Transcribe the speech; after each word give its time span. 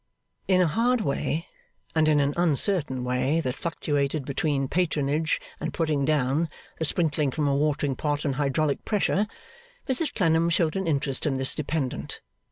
In 0.47 0.61
a 0.61 0.65
hard 0.67 1.01
way, 1.01 1.45
and 1.93 2.07
in 2.07 2.19
an 2.19 2.33
uncertain 2.35 3.03
way 3.03 3.39
that 3.41 3.53
fluctuated 3.53 4.25
between 4.25 4.67
patronage 4.67 5.39
and 5.59 5.75
putting 5.75 6.05
down, 6.05 6.49
the 6.79 6.85
sprinkling 6.85 7.29
from 7.29 7.47
a 7.47 7.55
watering 7.55 7.95
pot 7.95 8.25
and 8.25 8.33
hydraulic 8.33 8.83
pressure, 8.83 9.27
Mrs 9.87 10.11
Clennam 10.15 10.49
showed 10.49 10.75
an 10.75 10.87
interest 10.87 11.27
in 11.27 11.35
this 11.35 11.53
dependent. 11.53 12.19